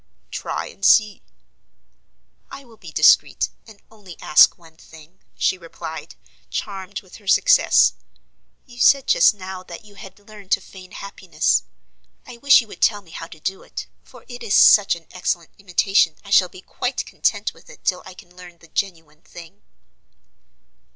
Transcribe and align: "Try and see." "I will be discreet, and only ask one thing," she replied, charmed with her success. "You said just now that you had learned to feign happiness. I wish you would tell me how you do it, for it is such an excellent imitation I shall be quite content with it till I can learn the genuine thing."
"Try 0.31 0.65
and 0.65 0.83
see." 0.83 1.21
"I 2.49 2.63
will 2.65 2.75
be 2.75 2.91
discreet, 2.91 3.49
and 3.67 3.83
only 3.91 4.17
ask 4.19 4.57
one 4.57 4.75
thing," 4.77 5.19
she 5.37 5.59
replied, 5.59 6.15
charmed 6.49 7.03
with 7.03 7.17
her 7.17 7.27
success. 7.27 7.93
"You 8.65 8.79
said 8.79 9.05
just 9.05 9.35
now 9.35 9.61
that 9.61 9.85
you 9.85 9.93
had 9.93 10.17
learned 10.17 10.49
to 10.53 10.59
feign 10.59 10.93
happiness. 10.93 11.61
I 12.25 12.37
wish 12.37 12.61
you 12.61 12.67
would 12.69 12.81
tell 12.81 13.03
me 13.03 13.11
how 13.11 13.29
you 13.31 13.39
do 13.39 13.61
it, 13.61 13.85
for 14.03 14.25
it 14.27 14.41
is 14.41 14.55
such 14.55 14.95
an 14.95 15.05
excellent 15.11 15.51
imitation 15.59 16.15
I 16.25 16.31
shall 16.31 16.49
be 16.49 16.61
quite 16.63 17.05
content 17.05 17.53
with 17.53 17.69
it 17.69 17.83
till 17.85 18.01
I 18.03 18.15
can 18.15 18.35
learn 18.35 18.57
the 18.57 18.69
genuine 18.69 19.21
thing." 19.21 19.61